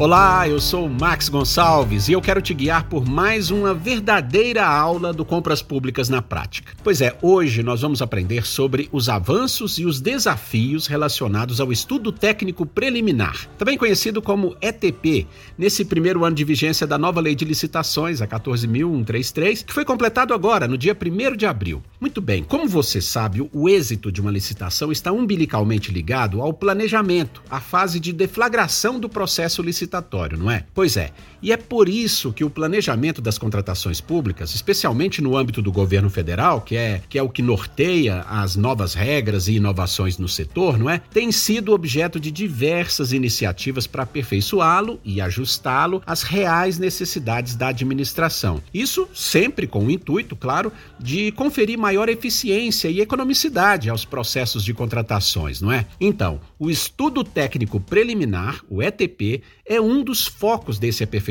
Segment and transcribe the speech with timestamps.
[0.00, 5.12] Olá, eu sou Max Gonçalves e eu quero te guiar por mais uma verdadeira aula
[5.12, 6.72] do Compras Públicas na Prática.
[6.82, 12.10] Pois é, hoje nós vamos aprender sobre os avanços e os desafios relacionados ao estudo
[12.10, 15.26] técnico preliminar, também conhecido como ETP,
[15.58, 20.32] nesse primeiro ano de vigência da nova lei de licitações, a 14.133, que foi completado
[20.32, 21.82] agora, no dia 1 de abril.
[22.00, 27.42] Muito bem, como você sabe, o êxito de uma licitação está umbilicalmente ligado ao planejamento,
[27.50, 29.89] à fase de deflagração do processo licitatório
[30.36, 30.64] não é?
[30.74, 31.10] Pois é.
[31.42, 36.10] E é por isso que o planejamento das contratações públicas, especialmente no âmbito do governo
[36.10, 40.78] federal, que é, que é o que norteia as novas regras e inovações no setor,
[40.78, 41.00] não é?
[41.12, 48.62] Tem sido objeto de diversas iniciativas para aperfeiçoá-lo e ajustá-lo às reais necessidades da administração.
[48.72, 54.74] Isso sempre com o intuito, claro, de conferir maior eficiência e economicidade aos processos de
[54.74, 55.86] contratações, não é?
[56.00, 61.29] Então, o estudo técnico preliminar, o ETP, é um dos focos desse aperfeiçoamento.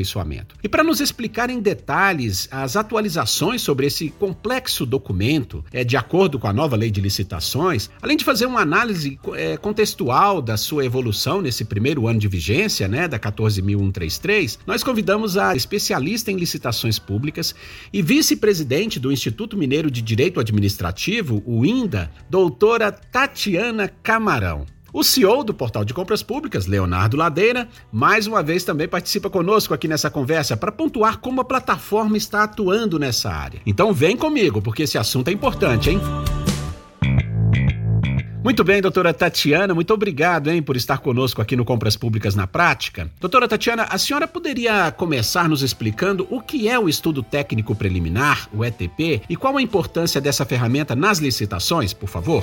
[0.64, 6.40] E para nos explicar em detalhes as atualizações sobre esse complexo documento, é, de acordo
[6.40, 10.86] com a nova lei de licitações, além de fazer uma análise é, contextual da sua
[10.86, 17.00] evolução nesse primeiro ano de vigência, né, da 14.133, nós convidamos a especialista em licitações
[17.00, 17.54] públicas
[17.92, 24.66] e vice-presidente do Instituto Mineiro de Direito Administrativo, o INDA, doutora Tatiana Camarão.
[24.92, 29.74] O CEO do Portal de Compras Públicas, Leonardo Ladeira, mais uma vez também participa conosco
[29.74, 33.62] aqui nessa conversa para pontuar como a plataforma está atuando nessa área.
[33.66, 36.02] Então vem comigo, porque esse assunto é importante, hein?
[38.44, 42.48] Muito bem, doutora Tatiana, muito obrigado hein, por estar conosco aqui no Compras Públicas na
[42.48, 43.12] Prática.
[43.20, 48.50] Doutora Tatiana, a senhora poderia começar nos explicando o que é o estudo técnico preliminar,
[48.54, 52.42] o ETP, e qual a importância dessa ferramenta nas licitações, por favor?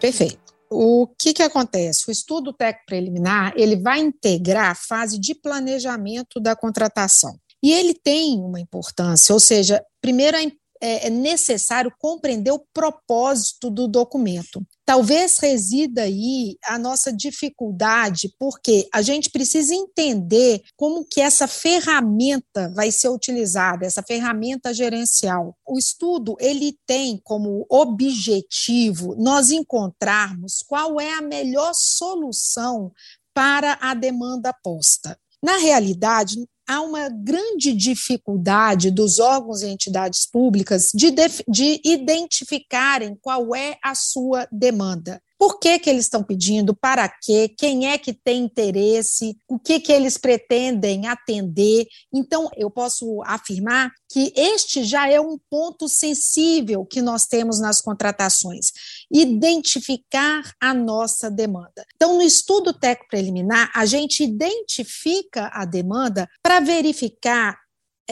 [0.00, 0.49] Perfeito.
[0.70, 2.08] O que, que acontece?
[2.08, 7.36] O estudo técnico preliminar ele vai integrar a fase de planejamento da contratação.
[7.62, 10.36] E ele tem uma importância, ou seja, primeiro
[10.80, 14.64] é, é necessário compreender o propósito do documento.
[14.84, 22.72] Talvez resida aí a nossa dificuldade, porque a gente precisa entender como que essa ferramenta
[22.74, 25.56] vai ser utilizada, essa ferramenta gerencial.
[25.64, 32.92] O estudo, ele tem como objetivo nós encontrarmos qual é a melhor solução
[33.32, 35.18] para a demanda posta.
[35.42, 41.10] Na realidade, há uma grande dificuldade dos órgãos e entidades públicas de,
[41.48, 45.20] de identificarem qual é a sua demanda.
[45.36, 46.76] Por que, que eles estão pedindo?
[46.76, 47.48] Para quê?
[47.58, 49.36] Quem é que tem interesse?
[49.48, 51.86] O que, que eles pretendem atender?
[52.12, 57.80] Então, eu posso afirmar que este já é um ponto sensível que nós temos nas
[57.80, 58.70] contratações,
[59.10, 61.84] identificar a nossa demanda.
[61.96, 67.58] Então, no estudo técnico preliminar, a gente identifica a demanda para verificar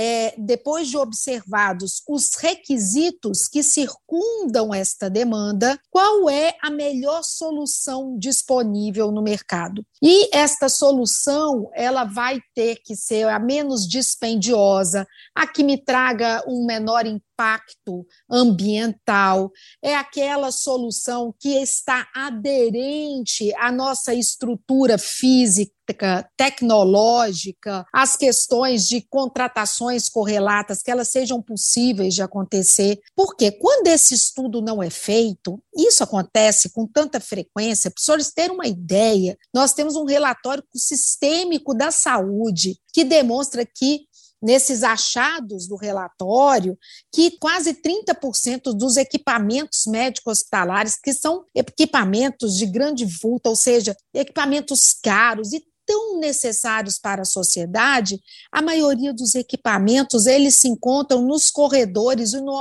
[0.00, 8.16] é, depois de observados os requisitos que circundam esta demanda, qual é a melhor solução
[8.16, 9.84] disponível no mercado.
[10.02, 16.44] E esta solução, ela vai ter que ser a menos dispendiosa, a que me traga
[16.46, 27.86] um menor impacto ambiental, é aquela solução que está aderente à nossa estrutura física, tecnológica,
[27.94, 32.98] as questões de contratações correlatas, que elas sejam possíveis de acontecer.
[33.14, 38.32] Porque quando esse estudo não é feito, isso acontece com tanta frequência, para os senhores
[38.32, 44.08] terem uma ideia, nós temos um relatório sistêmico da saúde que demonstra que
[44.40, 46.78] nesses achados do relatório
[47.12, 53.96] que quase 30% dos equipamentos médicos hospitalares, que são equipamentos de grande vulto, ou seja,
[54.14, 58.20] equipamentos caros e tão necessários para a sociedade,
[58.52, 62.54] a maioria dos equipamentos eles se encontram nos corredores e no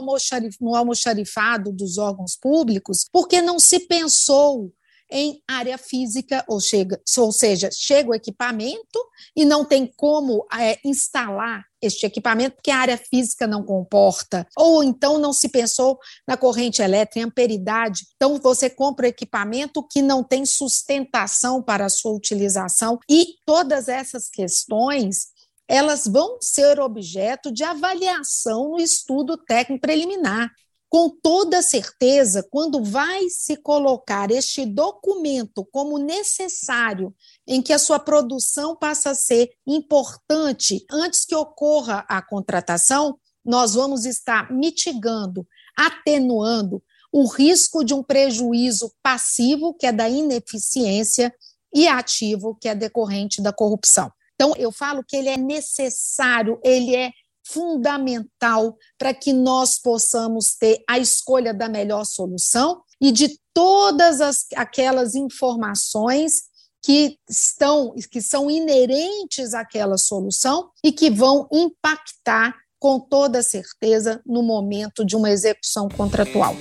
[0.74, 4.72] almoxarifado dos órgãos públicos, porque não se pensou
[5.10, 9.00] em área física, ou, chega, ou seja, chega o equipamento
[9.36, 14.84] e não tem como é, instalar este equipamento, porque a área física não comporta, ou
[14.84, 18.06] então não se pensou na corrente elétrica, em amperidade.
[18.16, 24.30] Então, você compra equipamento que não tem sustentação para a sua utilização, e todas essas
[24.30, 25.38] questões
[25.68, 30.50] elas vão ser objeto de avaliação no estudo técnico preliminar
[30.90, 37.14] com toda certeza, quando vai se colocar este documento como necessário,
[37.46, 43.74] em que a sua produção passa a ser importante antes que ocorra a contratação, nós
[43.74, 45.46] vamos estar mitigando,
[45.78, 46.82] atenuando
[47.12, 51.34] o risco de um prejuízo passivo, que é da ineficiência,
[51.74, 54.12] e ativo, que é decorrente da corrupção.
[54.36, 57.12] Então, eu falo que ele é necessário, ele é
[57.50, 64.46] fundamental para que nós possamos ter a escolha da melhor solução e de todas as,
[64.56, 66.44] aquelas informações
[66.84, 74.44] que estão que são inerentes àquela solução e que vão impactar com toda certeza no
[74.44, 76.56] momento de uma execução contratual.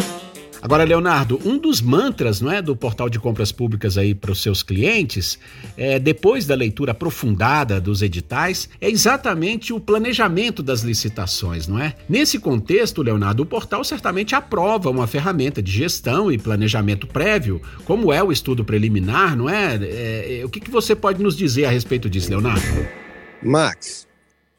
[0.62, 4.42] Agora, Leonardo, um dos mantras não é, do portal de compras públicas aí para os
[4.42, 5.38] seus clientes,
[5.76, 11.94] é, depois da leitura aprofundada dos editais, é exatamente o planejamento das licitações, não é?
[12.08, 18.12] Nesse contexto, Leonardo, o portal certamente aprova uma ferramenta de gestão e planejamento prévio, como
[18.12, 19.78] é o estudo preliminar, não é?
[19.82, 22.66] é, o que, que você pode nos dizer a respeito disso, Leonardo?
[23.42, 24.06] Max,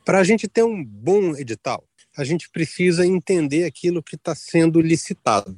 [0.06, 1.84] para a gente ter um bom edital,
[2.18, 5.56] a gente precisa entender aquilo que está sendo licitado.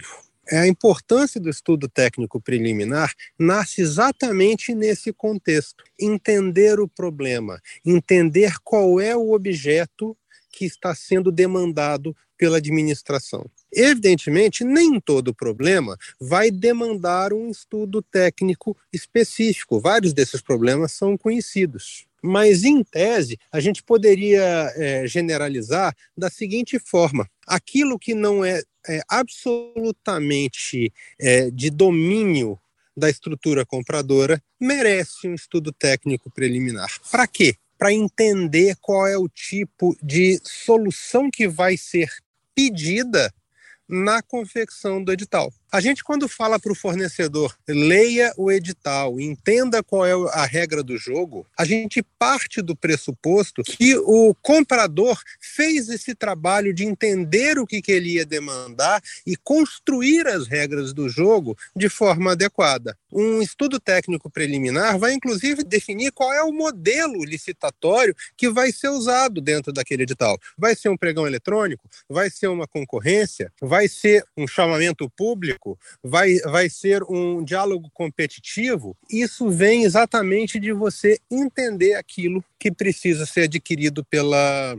[0.52, 5.84] É, a importância do estudo técnico preliminar nasce exatamente nesse contexto.
[6.00, 10.18] Entender o problema, entender qual é o objeto
[10.52, 13.46] que está sendo demandado pela administração.
[13.72, 19.80] Evidentemente, nem todo problema vai demandar um estudo técnico específico.
[19.80, 22.08] Vários desses problemas são conhecidos.
[22.22, 28.62] Mas, em tese, a gente poderia é, generalizar da seguinte forma: aquilo que não é,
[28.88, 32.60] é absolutamente é, de domínio
[32.96, 36.90] da estrutura compradora merece um estudo técnico preliminar.
[37.10, 37.56] Para quê?
[37.78, 42.10] Para entender qual é o tipo de solução que vai ser
[42.54, 43.34] pedida
[43.88, 45.52] na confecção do edital.
[45.72, 50.82] A gente, quando fala para o fornecedor, leia o edital, entenda qual é a regra
[50.82, 57.60] do jogo, a gente parte do pressuposto que o comprador fez esse trabalho de entender
[57.60, 62.98] o que, que ele ia demandar e construir as regras do jogo de forma adequada.
[63.14, 68.90] Um estudo técnico preliminar vai, inclusive, definir qual é o modelo licitatório que vai ser
[68.90, 70.36] usado dentro daquele edital.
[70.58, 71.88] Vai ser um pregão eletrônico?
[72.10, 73.54] Vai ser uma concorrência?
[73.62, 75.59] Vai ser um chamamento público?
[75.60, 82.72] Público, vai, vai ser um diálogo competitivo, isso vem exatamente de você entender aquilo que
[82.72, 84.78] precisa ser adquirido pela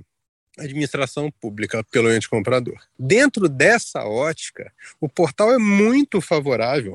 [0.58, 2.78] administração pública, pelo ente comprador.
[2.98, 6.94] Dentro dessa ótica, o portal é muito favorável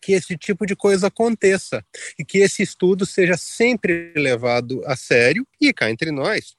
[0.00, 1.84] que esse tipo de coisa aconteça
[2.18, 6.56] e que esse estudo seja sempre levado a sério e cá entre nós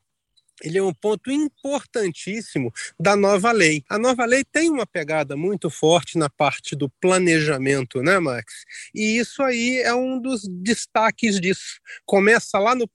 [0.62, 3.84] ele é um ponto importantíssimo da nova lei.
[3.90, 8.64] A nova lei tem uma pegada muito forte na parte do planejamento, né, Max?
[8.94, 11.80] E isso aí é um dos destaques disso.
[12.06, 12.90] Começa lá no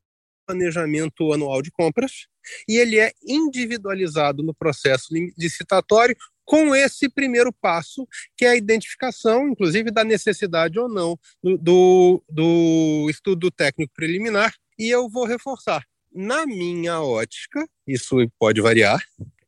[0.46, 2.26] planejamento anual de compras
[2.68, 5.08] e ele é individualizado no processo
[5.38, 11.56] licitatório com esse primeiro passo, que é a identificação, inclusive, da necessidade ou não do,
[11.58, 14.52] do, do estudo técnico preliminar.
[14.76, 19.00] E eu vou reforçar na minha ótica, isso pode variar,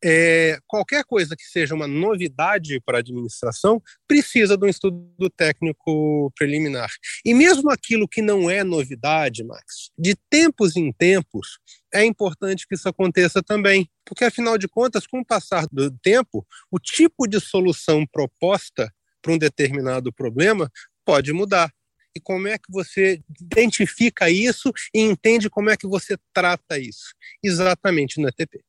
[0.04, 6.32] é, qualquer coisa que seja uma novidade para a administração precisa de um estudo técnico
[6.36, 6.90] preliminar.
[7.24, 11.58] E mesmo aquilo que não é novidade, Max, de tempos em tempos,
[11.94, 16.44] é importante que isso aconteça também, porque afinal de contas, com o passar do tempo,
[16.70, 20.68] o tipo de solução proposta para um determinado problema
[21.04, 21.72] pode mudar
[22.14, 27.14] e como é que você identifica isso e entende como é que você trata isso?
[27.42, 28.60] Exatamente no ETP.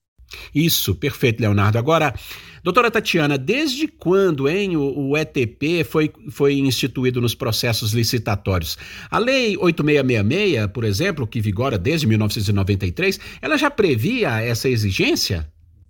[0.54, 1.78] Isso, perfeito, Leonardo.
[1.78, 2.14] Agora,
[2.64, 8.78] doutora Tatiana, desde quando hein, o, o, ETP foi, foi instituído nos processos licitatórios?
[9.10, 15.48] A Lei 8666, por exemplo, que vigora desde 1993, ela já previa essa exigência?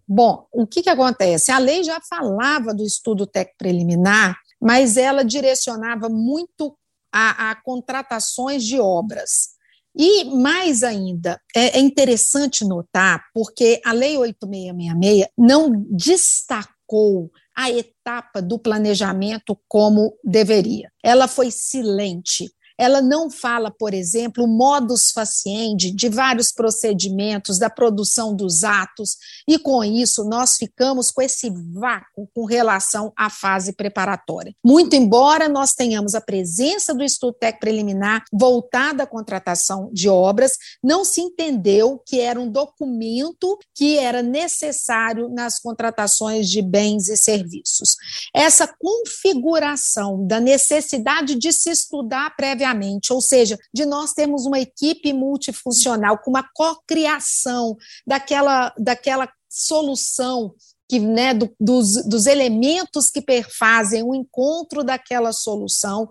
[0.07, 1.51] Bom, o que, que acontece?
[1.51, 6.75] A lei já falava do estudo técnico preliminar, mas ela direcionava muito
[7.13, 9.53] a, a contratações de obras.
[9.95, 18.41] E mais ainda, é, é interessante notar, porque a Lei 8666 não destacou a etapa
[18.41, 20.91] do planejamento como deveria.
[21.03, 22.51] Ela foi silente.
[22.77, 29.17] Ela não fala, por exemplo, o modus faciendi de vários procedimentos da produção dos atos,
[29.47, 34.53] e com isso nós ficamos com esse vácuo com relação à fase preparatória.
[34.63, 40.57] Muito embora nós tenhamos a presença do estudo técnico preliminar voltado à contratação de obras,
[40.83, 47.15] não se entendeu que era um documento que era necessário nas contratações de bens e
[47.15, 47.95] serviços.
[48.35, 54.59] Essa configuração da necessidade de se estudar previamente previamente, ou seja, de nós termos uma
[54.59, 57.75] equipe multifuncional com uma cocriação
[58.07, 60.53] daquela, daquela solução
[60.89, 66.07] que, né, do, dos, dos elementos que perfazem o encontro daquela solução.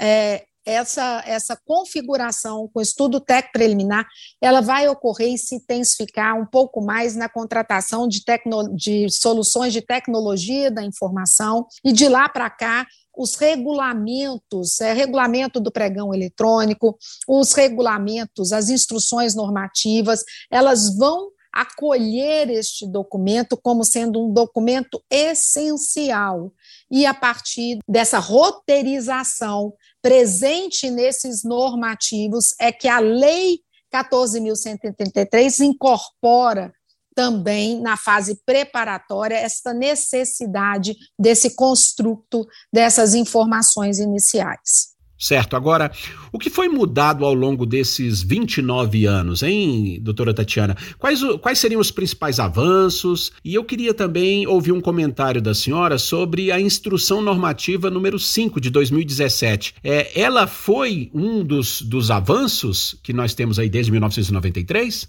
[0.00, 4.04] É, essa, essa configuração com estudo técnico preliminar,
[4.40, 9.72] ela vai ocorrer e se intensificar um pouco mais na contratação de, tecno, de soluções
[9.72, 12.84] de tecnologia da informação, e de lá para cá,
[13.16, 22.50] os regulamentos, é, regulamento do pregão eletrônico, os regulamentos, as instruções normativas, elas vão acolher
[22.50, 26.52] este documento como sendo um documento essencial.
[26.90, 33.60] E a partir dessa roteirização presente nesses normativos é que a Lei
[33.92, 36.74] 14.133 incorpora
[37.16, 44.94] também na fase preparatória esta necessidade desse construto dessas informações iniciais.
[45.18, 45.56] Certo.
[45.56, 45.90] Agora,
[46.30, 50.76] o que foi mudado ao longo desses 29 anos, hein, doutora Tatiana?
[50.98, 53.32] Quais, quais seriam os principais avanços?
[53.42, 58.60] E eu queria também ouvir um comentário da senhora sobre a instrução normativa número 5
[58.60, 59.76] de 2017.
[59.82, 65.08] É, ela foi um dos, dos avanços que nós temos aí desde 1993?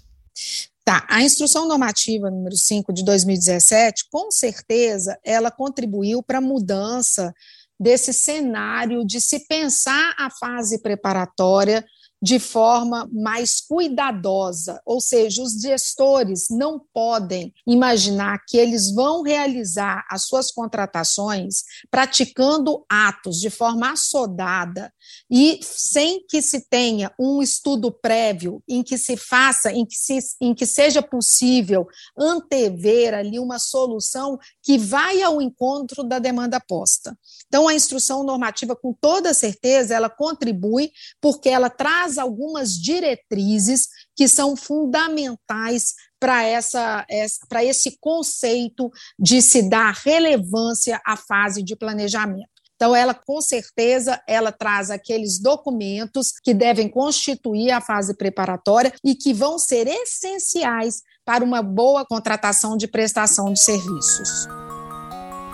[0.88, 7.34] Tá, a instrução normativa número 5 de 2017, com certeza, ela contribuiu para a mudança
[7.78, 11.84] desse cenário de se pensar a fase preparatória
[12.20, 20.04] de forma mais cuidadosa, ou seja, os gestores não podem imaginar que eles vão realizar
[20.10, 24.92] as suas contratações praticando atos de forma assodada
[25.30, 30.18] e sem que se tenha um estudo prévio em que se faça, em que, se,
[30.40, 37.16] em que seja possível antever ali uma solução que vai ao encontro da demanda posta.
[37.46, 43.88] Então, a instrução normativa, com toda certeza, ela contribui porque ela traz traz algumas diretrizes
[44.16, 51.62] que são fundamentais para essa, essa para esse conceito de se dar relevância à fase
[51.62, 52.48] de planejamento.
[52.74, 59.14] Então, ela com certeza ela traz aqueles documentos que devem constituir a fase preparatória e
[59.14, 64.46] que vão ser essenciais para uma boa contratação de prestação de serviços.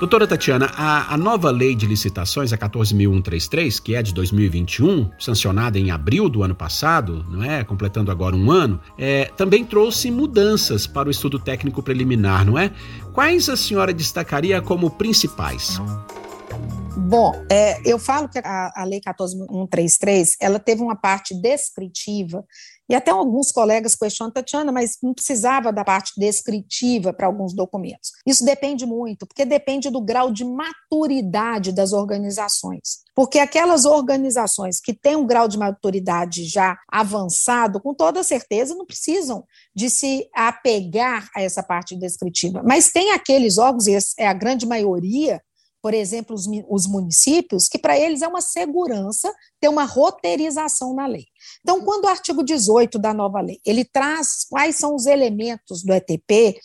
[0.01, 5.79] Doutora Tatiana, a, a, nova lei de licitações, a 14.133, que é de 2021, sancionada
[5.79, 7.63] em abril do ano passado, não é?
[7.63, 12.73] Completando agora um ano, é, também trouxe mudanças para o estudo técnico preliminar, não é?
[13.13, 15.81] Quais a senhora destacaria como principais?
[16.97, 22.45] Bom, é, eu falo que a, a Lei 14.133, ela teve uma parte descritiva
[22.89, 28.13] e até alguns colegas questionam, Tatiana, mas não precisava da parte descritiva para alguns documentos.
[28.27, 33.05] Isso depende muito, porque depende do grau de maturidade das organizações.
[33.15, 38.85] Porque aquelas organizações que têm um grau de maturidade já avançado, com toda certeza, não
[38.85, 42.63] precisam de se apegar a essa parte descritiva.
[42.63, 45.41] Mas tem aqueles órgãos, e é a grande maioria,
[45.81, 51.07] por exemplo, os, os municípios, que para eles é uma segurança ter uma roteirização na
[51.07, 51.27] lei.
[51.61, 55.93] Então, quando o artigo 18 da nova lei, ele traz quais são os elementos do
[55.93, 56.59] ETP,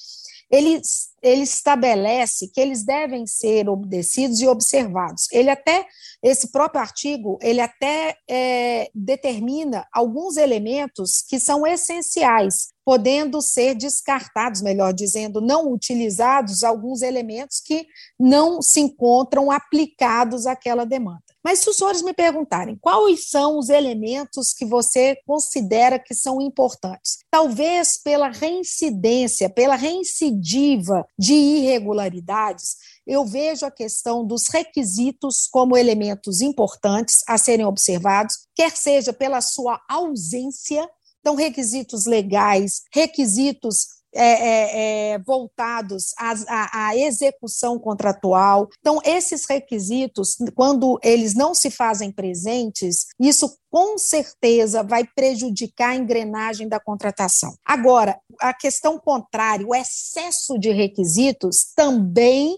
[0.51, 0.81] ele,
[1.21, 5.27] ele estabelece que eles devem ser obedecidos e observados.
[5.31, 5.85] Ele até,
[6.23, 14.61] esse próprio artigo, ele até é, determina alguns elementos que são essenciais podendo ser descartados,
[14.63, 17.85] melhor dizendo, não utilizados alguns elementos que
[18.19, 21.28] não se encontram aplicados àquela demanda.
[21.43, 26.41] Mas se os senhores me perguntarem quais são os elementos que você considera que são
[26.41, 32.75] importantes, talvez pela reincidência, pela reincidiva de irregularidades,
[33.07, 39.41] eu vejo a questão dos requisitos como elementos importantes a serem observados, quer seja pela
[39.41, 40.87] sua ausência.
[41.19, 48.67] Então, requisitos legais, requisitos é, é, é, voltados à, à, execução contratual.
[48.79, 55.95] Então, esses requisitos, quando eles não se fazem presentes, isso com certeza vai prejudicar a
[55.95, 57.53] engrenagem da contratação.
[57.63, 62.57] Agora, a questão contrária, o excesso de requisitos também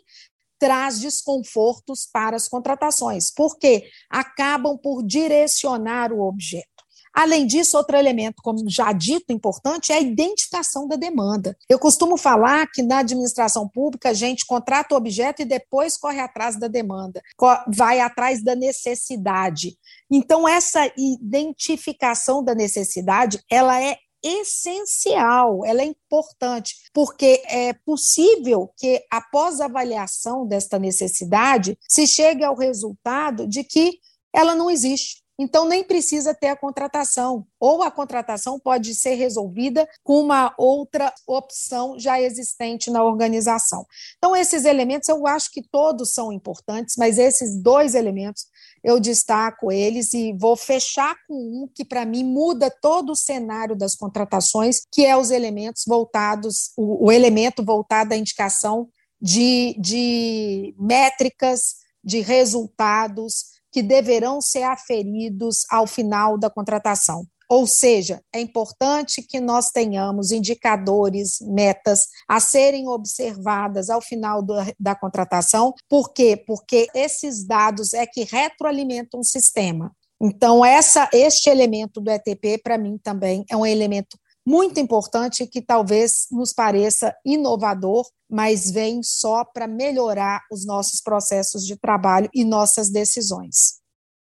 [0.62, 6.71] traz desconfortos para as contratações, porque acabam por direcionar o objeto.
[7.14, 11.58] Além disso, outro elemento, como já dito, importante é a identificação da demanda.
[11.68, 16.20] Eu costumo falar que na administração pública a gente contrata o objeto e depois corre
[16.20, 17.22] atrás da demanda,
[17.68, 19.78] vai atrás da necessidade.
[20.10, 29.04] Então, essa identificação da necessidade, ela é essencial, ela é importante, porque é possível que,
[29.12, 33.98] após avaliação desta necessidade, se chegue ao resultado de que
[34.34, 39.90] ela não existe então nem precisa ter a contratação, ou a contratação pode ser resolvida
[40.04, 43.86] com uma outra opção já existente na organização.
[44.18, 48.46] Então, esses elementos eu acho que todos são importantes, mas esses dois elementos
[48.84, 53.76] eu destaco eles e vou fechar com um que, para mim, muda todo o cenário
[53.76, 58.88] das contratações, que é os elementos voltados, o, o elemento voltado à indicação
[59.20, 67.26] de, de métricas, de resultados que deverão ser aferidos ao final da contratação.
[67.52, 74.54] Ou seja, é importante que nós tenhamos indicadores, metas a serem observadas ao final do,
[74.80, 75.74] da contratação.
[75.90, 76.42] Por quê?
[76.48, 79.92] Porque esses dados é que retroalimentam o sistema.
[80.22, 85.62] Então, essa, este elemento do ETP, para mim, também é um elemento muito importante que
[85.62, 92.44] talvez nos pareça inovador, mas vem só para melhorar os nossos processos de trabalho e
[92.44, 93.82] nossas decisões.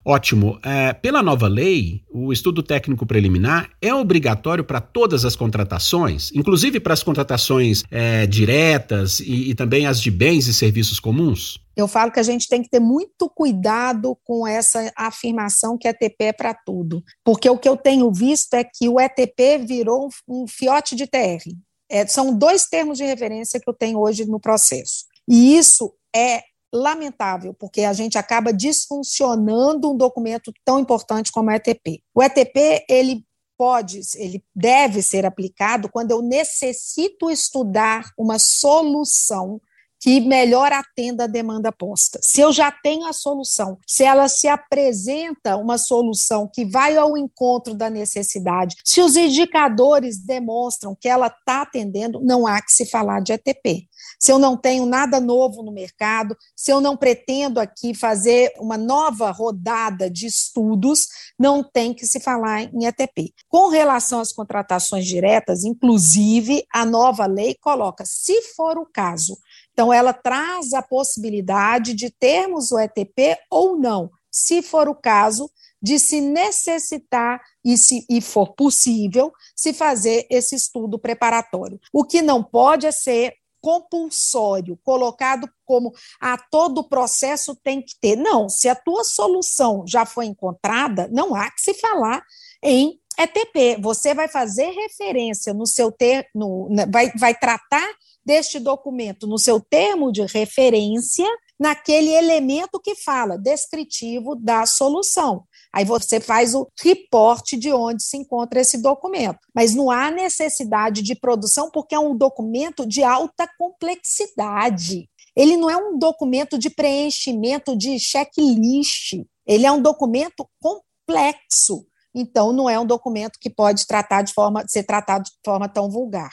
[0.07, 0.59] Ótimo.
[0.63, 6.79] É, pela nova lei, o estudo técnico preliminar é obrigatório para todas as contratações, inclusive
[6.79, 11.59] para as contratações é, diretas e, e também as de bens e serviços comuns?
[11.75, 16.25] Eu falo que a gente tem que ter muito cuidado com essa afirmação que ETP
[16.25, 20.47] é para tudo, porque o que eu tenho visto é que o ETP virou um
[20.47, 21.43] fiote de TR.
[21.89, 25.05] É, são dois termos de referência que eu tenho hoje no processo.
[25.27, 31.53] E isso é lamentável, porque a gente acaba disfuncionando um documento tão importante como o
[31.53, 32.03] ETP.
[32.13, 33.23] O ETP, ele
[33.57, 39.61] pode, ele deve ser aplicado quando eu necessito estudar uma solução
[40.05, 42.19] que melhor atenda a demanda posta.
[42.21, 47.17] Se eu já tenho a solução, se ela se apresenta uma solução que vai ao
[47.17, 52.85] encontro da necessidade, se os indicadores demonstram que ela está atendendo, não há que se
[52.85, 53.87] falar de ETP
[54.19, 58.77] se eu não tenho nada novo no mercado, se eu não pretendo aqui fazer uma
[58.77, 61.07] nova rodada de estudos,
[61.37, 63.33] não tem que se falar em ETP.
[63.47, 69.37] Com relação às contratações diretas, inclusive, a nova lei coloca, se for o caso,
[69.75, 75.51] então ela traz a possibilidade de termos o ETP ou não, se for o caso,
[75.81, 81.77] de se necessitar e se e for possível se fazer esse estudo preparatório.
[81.91, 87.99] O que não pode é ser compulsório, colocado como a ah, todo processo tem que
[87.99, 88.15] ter.
[88.15, 92.23] Não, se a tua solução já foi encontrada, não há que se falar
[92.63, 93.81] em ETP.
[93.81, 97.89] Você vai fazer referência no seu ter, no, vai, vai tratar
[98.25, 101.27] deste documento no seu termo de referência
[101.59, 105.43] naquele elemento que fala descritivo da solução.
[105.73, 109.39] Aí você faz o reporte de onde se encontra esse documento.
[109.53, 115.09] Mas não há necessidade de produção, porque é um documento de alta complexidade.
[115.35, 119.21] Ele não é um documento de preenchimento de checklist.
[119.45, 121.85] Ele é um documento complexo.
[122.13, 125.89] Então, não é um documento que pode tratar de forma, ser tratado de forma tão
[125.89, 126.31] vulgar.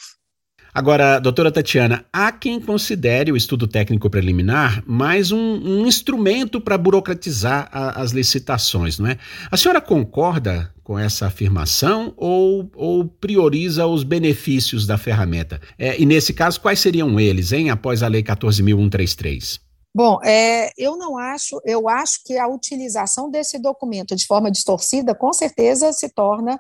[0.75, 6.79] Agora, doutora Tatiana, há quem considere o estudo técnico preliminar mais um, um instrumento para
[6.79, 9.19] burocratizar a, as licitações, não é?
[9.51, 15.61] A senhora concorda com essa afirmação ou, ou prioriza os benefícios da ferramenta?
[15.79, 19.61] É, e nesse caso, quais seriam eles, hein, após a Lei 14.133?
[19.95, 25.15] Bom, é, eu não acho, eu acho que a utilização desse documento de forma distorcida,
[25.15, 26.59] com certeza se torna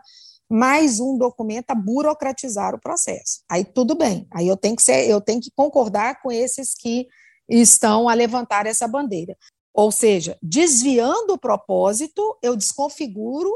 [0.52, 3.40] mais um documento a burocratizar o processo.
[3.48, 7.08] Aí tudo bem, aí eu tenho que ser, eu tenho que concordar com esses que
[7.48, 9.34] estão a levantar essa bandeira.
[9.72, 13.50] Ou seja, desviando o propósito, eu desconfiguro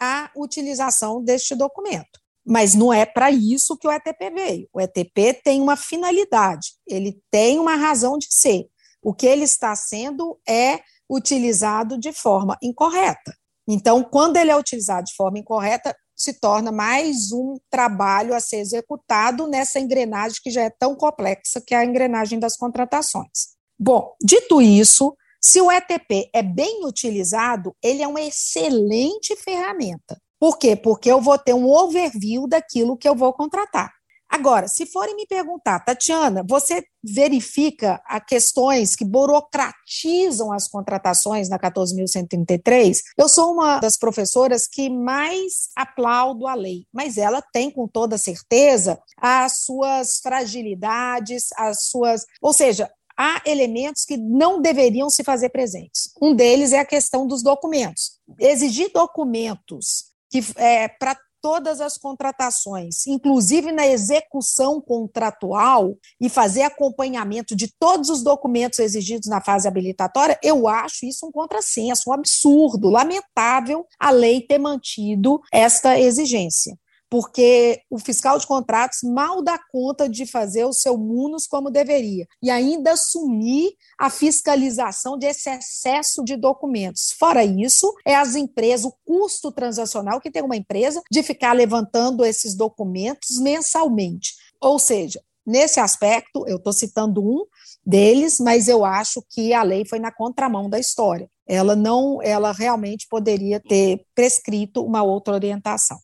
[0.00, 2.20] a utilização deste documento.
[2.46, 4.68] Mas não é para isso que o ETP veio.
[4.72, 8.68] O ETP tem uma finalidade, ele tem uma razão de ser.
[9.02, 10.78] O que ele está sendo é
[11.10, 13.34] utilizado de forma incorreta.
[13.68, 18.58] Então, quando ele é utilizado de forma incorreta, se torna mais um trabalho a ser
[18.58, 23.56] executado nessa engrenagem que já é tão complexa, que é a engrenagem das contratações.
[23.78, 30.20] Bom, dito isso, se o ETP é bem utilizado, ele é uma excelente ferramenta.
[30.38, 30.76] Por quê?
[30.76, 33.90] Porque eu vou ter um overview daquilo que eu vou contratar.
[34.30, 41.58] Agora, se forem me perguntar, Tatiana, você verifica a questões que burocratizam as contratações na
[41.58, 43.00] 14.133?
[43.18, 48.16] Eu sou uma das professoras que mais aplaudo a lei, mas ela tem com toda
[48.16, 52.88] certeza as suas fragilidades, as suas, ou seja,
[53.18, 56.10] há elementos que não deveriam se fazer presentes.
[56.22, 58.12] Um deles é a questão dos documentos.
[58.38, 67.56] Exigir documentos que é, para todas as contratações, inclusive na execução contratual e fazer acompanhamento
[67.56, 72.88] de todos os documentos exigidos na fase habilitatória, eu acho isso um contrassenso, um absurdo,
[72.88, 76.76] lamentável a lei ter mantido esta exigência
[77.10, 82.26] porque o fiscal de contratos mal dá conta de fazer o seu MUNOS como deveria,
[82.40, 87.12] e ainda assumir a fiscalização desse excesso de documentos.
[87.18, 92.24] Fora isso, é as empresas, o custo transacional que tem uma empresa de ficar levantando
[92.24, 94.34] esses documentos mensalmente.
[94.60, 97.44] Ou seja, nesse aspecto, eu estou citando um
[97.84, 101.28] deles, mas eu acho que a lei foi na contramão da história.
[101.46, 105.98] Ela não, ela realmente poderia ter prescrito uma outra orientação.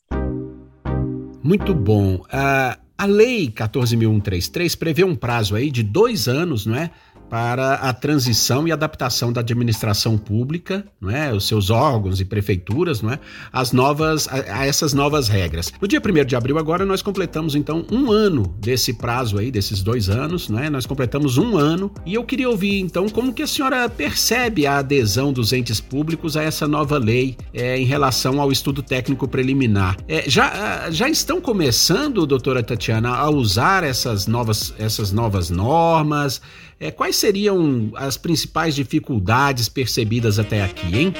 [1.47, 2.17] Muito bom.
[2.17, 6.91] Uh, a Lei 14.133 prevê um prazo aí de dois anos, não é?
[7.29, 13.03] Para a transição e adaptação da administração pública, não é, os seus órgãos e prefeituras,
[13.03, 13.19] não é,
[13.53, 15.73] as novas a, a essas novas regras.
[15.81, 19.83] No dia 1 de abril agora nós completamos então um ano desse prazo aí, desses
[19.83, 20.71] dois anos, não é?
[20.71, 24.79] Nós completamos um ano e eu queria ouvir então como que a senhora percebe a
[24.79, 29.97] adesão dos entes públicos a essa nova lei é, em relação ao estudo técnico preliminar.
[30.09, 36.41] É, já, já estão começando, doutora Tatiana, a usar essas novas essas novas normas?
[36.79, 41.15] É, quais seriam as principais dificuldades percebidas até aqui, hein?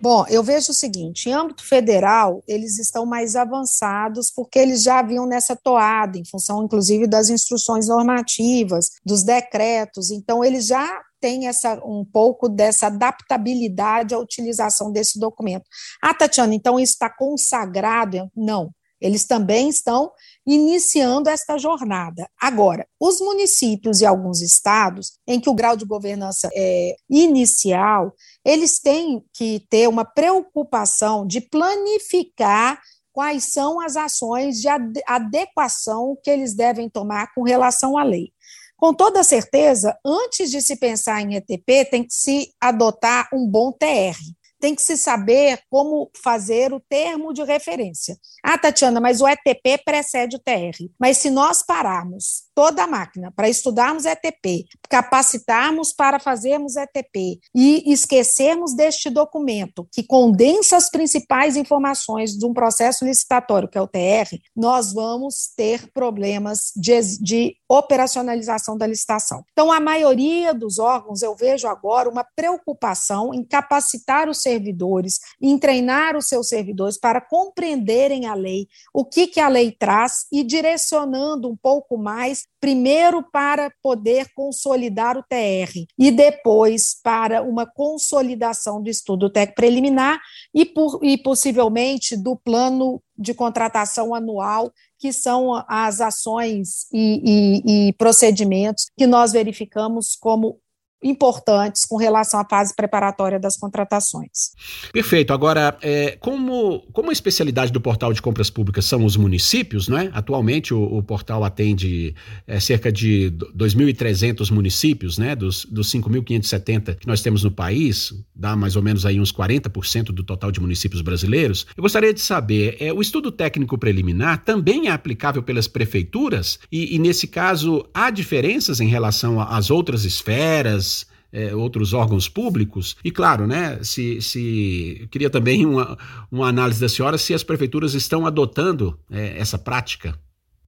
[0.00, 4.98] Bom, eu vejo o seguinte: em âmbito federal, eles estão mais avançados porque eles já
[4.98, 11.46] haviam nessa toada, em função, inclusive, das instruções normativas, dos decretos, então, eles já têm
[11.46, 15.64] essa, um pouco dessa adaptabilidade à utilização desse documento.
[16.02, 18.28] Ah, Tatiana, então isso está consagrado?
[18.36, 20.10] Não, eles também estão
[20.46, 22.28] iniciando esta jornada.
[22.40, 28.12] Agora, os municípios e alguns estados, em que o grau de governança é inicial,
[28.44, 32.80] eles têm que ter uma preocupação de planificar
[33.12, 34.68] quais são as ações de
[35.06, 38.32] adequação que eles devem tomar com relação à lei.
[38.76, 43.70] Com toda certeza, antes de se pensar em ETP, tem que se adotar um bom
[43.70, 44.18] TR
[44.62, 48.16] tem que se saber como fazer o termo de referência.
[48.44, 50.88] Ah, Tatiana, mas o ETP precede o TR.
[51.00, 57.92] Mas se nós pararmos toda a máquina para estudarmos ETP, capacitarmos para fazermos ETP e
[57.92, 63.88] esquecermos deste documento que condensa as principais informações de um processo licitatório, que é o
[63.88, 69.44] TR, nós vamos ter problemas de, de operacionalização da licitação.
[69.52, 75.58] Então, a maioria dos órgãos, eu vejo agora uma preocupação em capacitar os servidores, em
[75.58, 80.44] treinar os seus servidores para compreenderem a lei, o que, que a lei traz e
[80.44, 88.82] direcionando um pouco mais, primeiro para poder consolidar o TR e depois para uma consolidação
[88.82, 90.20] do estudo técnico preliminar
[90.54, 97.88] e, por, e possivelmente do plano de contratação anual que são as ações e, e,
[97.88, 100.58] e procedimentos que nós verificamos como
[101.02, 104.52] importantes com relação à fase preparatória das contratações.
[104.92, 105.32] Perfeito.
[105.32, 110.10] Agora, é, como, como a especialidade do portal de compras públicas são os municípios, né?
[110.12, 112.14] Atualmente o, o portal atende
[112.46, 115.34] é, cerca de 2.300 municípios, né?
[115.34, 120.06] Dos, dos 5.570 que nós temos no país, dá mais ou menos aí uns 40%
[120.06, 121.66] do total de municípios brasileiros.
[121.76, 126.58] Eu gostaria de saber, é, o estudo técnico preliminar também é aplicável pelas prefeituras?
[126.70, 130.91] E, e nesse caso, há diferenças em relação às outras esferas?
[131.32, 132.96] É, outros órgãos públicos.
[133.02, 135.96] E claro, né, se, se queria também uma,
[136.30, 140.18] uma análise da senhora se as prefeituras estão adotando é, essa prática.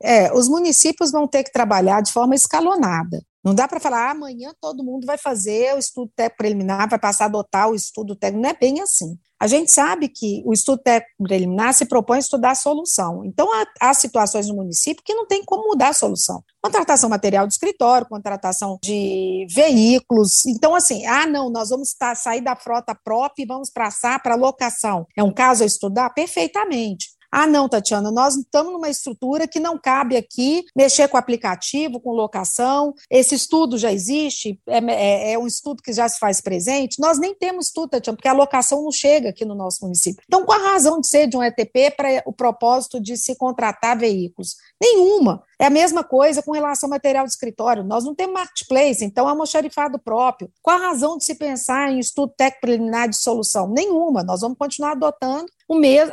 [0.02, 3.22] É, os municípios vão ter que trabalhar de forma escalonada.
[3.44, 6.98] Não dá para falar, ah, amanhã todo mundo vai fazer o estudo técnico preliminar, vai
[6.98, 8.42] passar a adotar o estudo técnico.
[8.42, 9.18] Não é bem assim.
[9.44, 13.22] A gente sabe que o estudo técnico preliminar se propõe a estudar a solução.
[13.26, 16.42] Então, há, há, situações no município que não tem como mudar a solução.
[16.62, 20.46] Contratação material de escritório, contratação de veículos.
[20.46, 24.34] Então, assim, ah, não, nós vamos tá, sair da frota própria e vamos passar para
[24.34, 25.06] locação.
[25.14, 26.08] É um caso a estudar?
[26.14, 27.10] Perfeitamente.
[27.36, 32.12] Ah, não, Tatiana, nós estamos numa estrutura que não cabe aqui mexer com aplicativo, com
[32.12, 32.94] locação.
[33.10, 37.00] Esse estudo já existe, é, é, é um estudo que já se faz presente.
[37.00, 40.22] Nós nem temos estudo, Tatiana, porque a locação não chega aqui no nosso município.
[40.28, 43.98] Então, qual a razão de ser de um ETP para o propósito de se contratar
[43.98, 44.54] veículos?
[44.80, 45.42] Nenhuma.
[45.58, 47.82] É a mesma coisa com relação ao material de escritório.
[47.82, 50.48] Nós não temos marketplace, então é um xerifado próprio.
[50.62, 53.68] Qual a razão de se pensar em estudo técnico preliminar de solução?
[53.68, 54.22] Nenhuma.
[54.22, 55.46] Nós vamos continuar adotando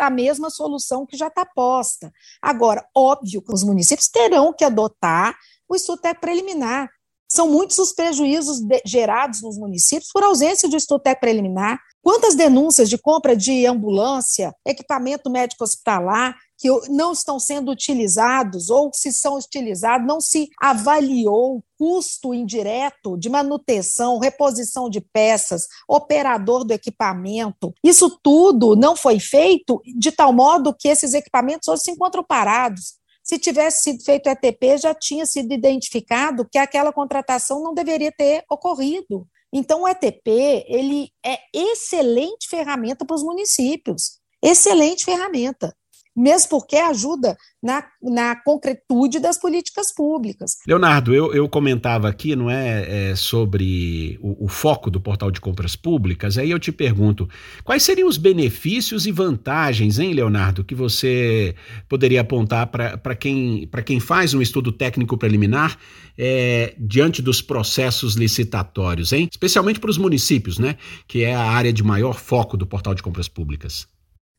[0.05, 2.11] a mesma solução que já está posta.
[2.41, 5.37] Agora, óbvio que os municípios terão que adotar
[5.67, 6.89] o estudo preliminar.
[7.33, 11.79] São muitos os prejuízos de, gerados nos municípios por ausência de estudo técnico preliminar.
[12.03, 18.91] Quantas denúncias de compra de ambulância, equipamento médico hospitalar, que não estão sendo utilizados, ou
[18.93, 26.65] se são utilizados, não se avaliou o custo indireto de manutenção, reposição de peças, operador
[26.65, 27.73] do equipamento.
[27.83, 33.00] Isso tudo não foi feito de tal modo que esses equipamentos hoje se encontram parados.
[33.23, 38.43] Se tivesse sido feito ETP, já tinha sido identificado que aquela contratação não deveria ter
[38.49, 39.27] ocorrido.
[39.53, 45.75] Então, o ETP ele é excelente ferramenta para os municípios, excelente ferramenta
[46.15, 50.57] mesmo porque ajuda na, na concretude das políticas públicas.
[50.67, 55.39] Leonardo, eu, eu comentava aqui, não é, é sobre o, o, foco do portal de
[55.39, 57.29] compras públicas, aí eu te pergunto,
[57.63, 61.55] quais seriam os benefícios e vantagens, hein, Leonardo, que você
[61.87, 65.77] poderia apontar para quem, quem faz um estudo técnico preliminar
[66.17, 69.27] é, diante dos processos licitatórios, hein?
[69.31, 70.77] Especialmente para os municípios, né?
[71.07, 73.87] Que é a área de maior foco do portal de compras públicas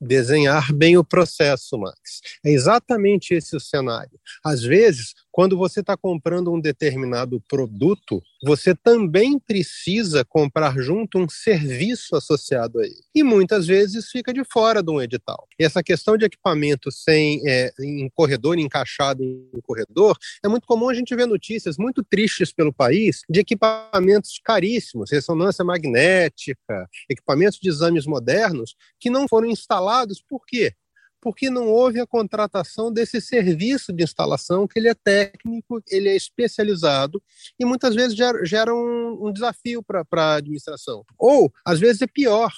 [0.03, 2.21] desenhar bem o processo, Max.
[2.45, 4.19] É exatamente esse o cenário.
[4.45, 11.29] Às vezes, quando você está comprando um determinado produto, você também precisa comprar junto um
[11.29, 13.03] serviço associado a ele.
[13.15, 15.49] E muitas vezes fica de fora de um edital.
[15.59, 20.91] E essa questão de equipamento sem é, em corredor, encaixado em corredor, é muito comum
[20.91, 27.71] a gente ver notícias muito tristes pelo país de equipamentos caríssimos, ressonância magnética, equipamentos de
[27.71, 30.23] exames modernos, que não foram instalados.
[30.23, 30.75] Por quê?
[31.23, 36.17] Porque não houve a contratação desse serviço de instalação, que ele é técnico, ele é
[36.17, 37.23] especializado
[37.59, 41.05] e muitas vezes gera, gera um, um desafio para a administração.
[41.17, 42.53] Ou, às vezes, é pior,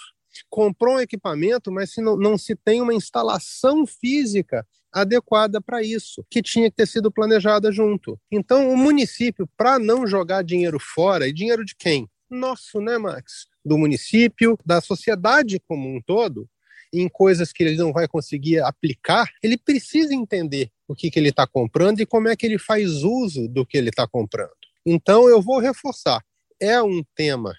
[0.49, 6.25] comprou um equipamento, mas se não, não se tem uma instalação física adequada para isso,
[6.31, 8.19] que tinha que ter sido planejada junto.
[8.33, 12.09] Então, o município, para não jogar dinheiro fora, e dinheiro de quem?
[12.31, 13.47] Nosso, né, Max?
[13.63, 16.49] Do município, da sociedade como um todo,
[17.01, 21.31] em coisas que ele não vai conseguir aplicar, ele precisa entender o que, que ele
[21.31, 24.53] está comprando e como é que ele faz uso do que ele está comprando.
[24.87, 26.23] Então, eu vou reforçar:
[26.61, 27.55] é um tema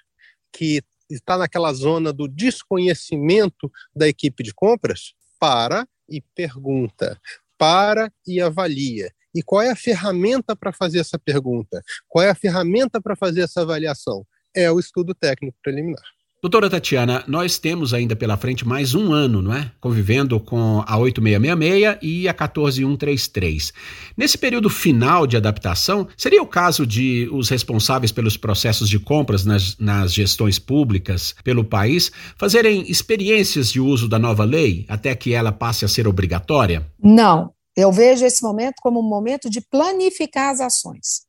[0.53, 5.13] que está naquela zona do desconhecimento da equipe de compras?
[5.39, 7.19] Para e pergunta,
[7.57, 9.11] para e avalia.
[9.33, 11.83] E qual é a ferramenta para fazer essa pergunta?
[12.07, 14.25] Qual é a ferramenta para fazer essa avaliação?
[14.55, 16.14] É o estudo técnico preliminar.
[16.45, 19.71] Doutora Tatiana, nós temos ainda pela frente mais um ano, não é?
[19.81, 23.73] Convivendo com a 8666 e a 14133.
[24.15, 29.43] Nesse período final de adaptação, seria o caso de os responsáveis pelos processos de compras
[29.43, 35.33] nas, nas gestões públicas pelo país fazerem experiências de uso da nova lei até que
[35.33, 36.85] ela passe a ser obrigatória?
[37.03, 37.51] Não.
[37.75, 41.24] Eu vejo esse momento como um momento de planificar as ações.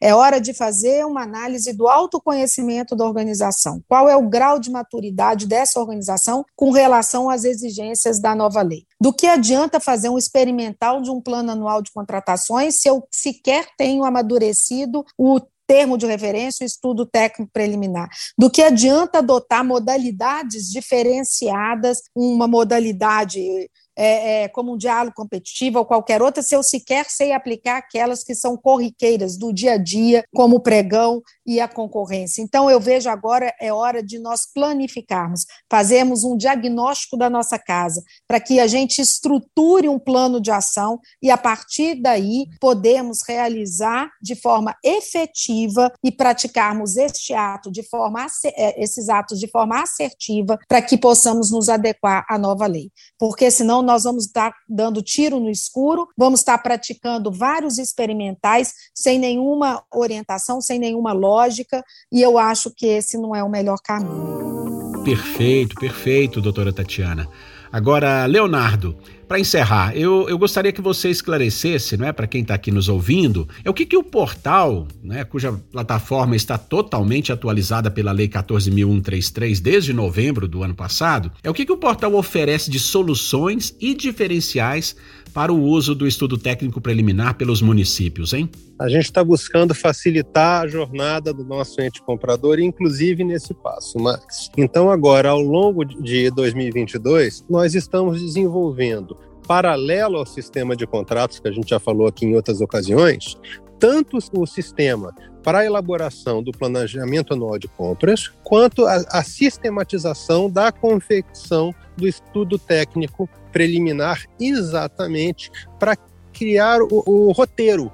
[0.00, 3.82] É hora de fazer uma análise do autoconhecimento da organização.
[3.88, 8.84] Qual é o grau de maturidade dessa organização com relação às exigências da nova lei?
[9.00, 13.66] Do que adianta fazer um experimental de um plano anual de contratações se eu sequer
[13.76, 15.40] tenho amadurecido o
[15.70, 18.08] termo de referência, o estudo técnico preliminar.
[18.36, 23.70] Do que adianta adotar modalidades diferenciadas, uma modalidade
[24.02, 28.24] é, é, como um diálogo competitivo ou qualquer outra, se eu sequer sei aplicar aquelas
[28.24, 32.40] que são corriqueiras do dia a dia, como o pregão e a concorrência.
[32.40, 38.02] Então, eu vejo agora é hora de nós planificarmos, fazermos um diagnóstico da nossa casa,
[38.26, 44.08] para que a gente estruture um plano de ação e, a partir daí, podemos realizar
[44.22, 50.58] de forma efetiva e praticarmos este ato de forma, é, esses atos de forma assertiva,
[50.66, 52.90] para que possamos nos adequar à nova lei.
[53.18, 59.18] Porque senão nós vamos estar dando tiro no escuro, vamos estar praticando vários experimentais sem
[59.18, 65.02] nenhuma orientação, sem nenhuma lógica, e eu acho que esse não é o melhor caminho.
[65.02, 67.28] Perfeito, perfeito, doutora Tatiana.
[67.72, 68.96] Agora, Leonardo,
[69.30, 72.88] para encerrar, eu, eu gostaria que você esclarecesse, não é, para quem está aqui nos
[72.88, 78.26] ouvindo, é o que, que o portal, né, cuja plataforma está totalmente atualizada pela Lei
[78.26, 83.72] 14.133 desde novembro do ano passado, é o que, que o portal oferece de soluções
[83.80, 84.96] e diferenciais
[85.32, 88.50] para o uso do estudo técnico preliminar pelos municípios, hein?
[88.78, 94.50] A gente está buscando facilitar a jornada do nosso ente comprador, inclusive nesse passo, Max.
[94.56, 99.16] Então, agora, ao longo de 2022, nós estamos desenvolvendo,
[99.46, 103.36] paralelo ao sistema de contratos que a gente já falou aqui em outras ocasiões,
[103.78, 105.12] tanto o sistema
[105.42, 112.06] para a elaboração do planejamento anual de compras, quanto a, a sistematização da confecção do
[112.06, 115.96] estudo técnico preliminar exatamente para
[116.32, 117.92] criar o, o roteiro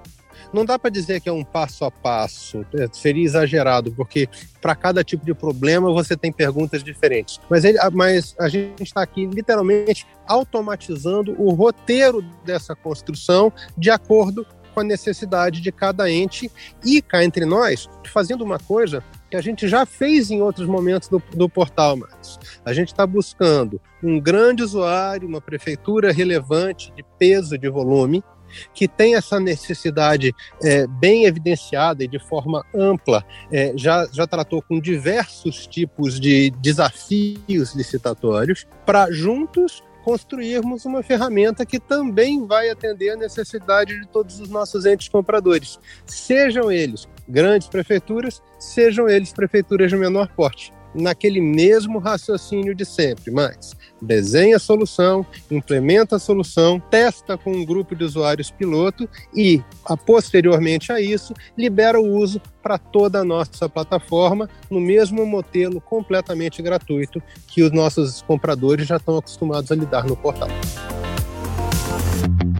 [0.53, 4.29] Não dá para dizer que é um passo a passo, é, seria exagerado, porque
[4.61, 7.41] para cada tipo de problema você tem perguntas diferentes.
[7.49, 14.47] Mas, ele, mas a gente está aqui literalmente automatizando o roteiro dessa construção de acordo
[14.75, 16.51] com a necessidade de cada ente
[16.85, 21.09] e cá entre nós, fazendo uma coisa que a gente já fez em outros momentos
[21.09, 27.05] do, do portal, mas a gente está buscando um grande usuário, uma prefeitura relevante de
[27.19, 28.23] peso, de volume,
[28.73, 34.63] que tem essa necessidade é, bem evidenciada e de forma ampla, é, já, já tratou
[34.63, 43.11] com diversos tipos de desafios licitatórios, para juntos construirmos uma ferramenta que também vai atender
[43.11, 49.91] a necessidade de todos os nossos entes compradores, sejam eles grandes prefeituras, sejam eles prefeituras
[49.91, 56.81] de menor porte naquele mesmo raciocínio de sempre, mas desenha a solução, implementa a solução,
[56.81, 62.41] testa com um grupo de usuários piloto e, a, posteriormente a isso, libera o uso
[62.63, 68.97] para toda a nossa plataforma no mesmo modelo completamente gratuito que os nossos compradores já
[68.97, 70.49] estão acostumados a lidar no portal.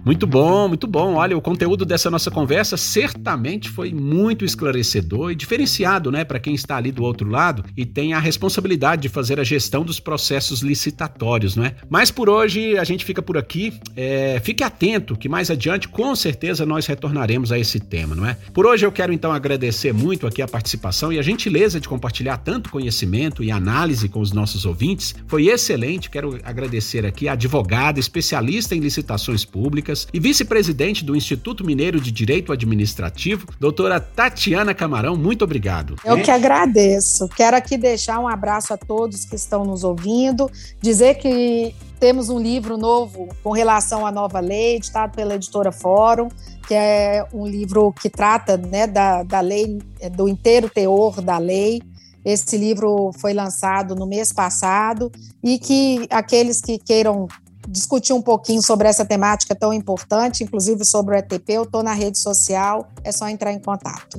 [0.07, 1.15] Muito bom, muito bom.
[1.15, 6.55] Olha, o conteúdo dessa nossa conversa certamente foi muito esclarecedor e diferenciado, né, para quem
[6.55, 10.61] está ali do outro lado e tem a responsabilidade de fazer a gestão dos processos
[10.61, 11.75] licitatórios, não é?
[11.89, 13.73] Mas por hoje a gente fica por aqui.
[13.97, 18.37] É, fique atento que mais adiante, com certeza, nós retornaremos a esse tema, não é?
[18.53, 22.37] Por hoje eu quero então agradecer muito aqui a participação e a gentileza de compartilhar
[22.37, 25.13] tanto conhecimento e análise com os nossos ouvintes.
[25.27, 26.09] Foi excelente.
[26.09, 32.11] Quero agradecer aqui a advogada especialista em licitações públicas e vice-presidente do Instituto Mineiro de
[32.11, 35.15] Direito Administrativo, doutora Tatiana Camarão.
[35.15, 35.95] Muito obrigado.
[36.03, 37.27] Eu que agradeço.
[37.29, 40.49] Quero aqui deixar um abraço a todos que estão nos ouvindo,
[40.81, 46.29] dizer que temos um livro novo com relação à nova lei, editado pela editora Fórum,
[46.67, 49.79] que é um livro que trata né, da, da lei,
[50.15, 51.81] do inteiro teor da lei.
[52.23, 55.11] Esse livro foi lançado no mês passado
[55.43, 57.27] e que aqueles que queiram
[57.67, 61.93] discutir um pouquinho sobre essa temática tão importante, inclusive sobre o ETP, eu estou na
[61.93, 64.17] rede social, é só entrar em contato.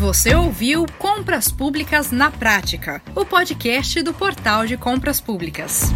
[0.00, 5.92] Você ouviu Compras Públicas na Prática, o podcast do Portal de Compras Públicas.